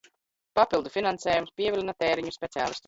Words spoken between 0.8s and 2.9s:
finansējums pievilina tēriņu speciālistus!